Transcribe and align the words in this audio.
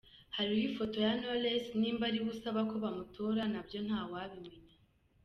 Hariho 0.35 0.63
ifoto 0.69 0.97
ya 1.05 1.13
Knowless, 1.19 1.65
niba 1.81 2.03
ariwe 2.09 2.27
usaba 2.35 2.61
ko 2.69 2.75
bamutora 2.83 3.41
nabyo 3.53 3.79
ntawabimenya. 3.85 4.73